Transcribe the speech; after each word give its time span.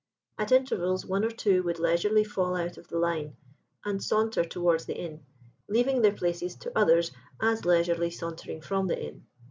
At 0.39 0.51
intervals 0.51 1.05
one 1.05 1.23
or 1.23 1.29
two 1.29 1.61
would 1.61 1.77
leisurely 1.77 2.23
fall 2.23 2.55
out 2.55 2.75
of 2.79 2.87
the 2.87 2.97
line 2.97 3.37
and 3.85 4.03
saunter 4.03 4.43
towards 4.43 4.85
the 4.85 4.97
inn, 4.97 5.23
leaving 5.69 6.01
their 6.01 6.11
places 6.11 6.55
to 6.55 6.75
others 6.75 7.11
as 7.39 7.65
leisurely 7.65 8.09
sauntering 8.09 8.61
from 8.61 8.87
the 8.87 8.99
inn. 8.99 9.27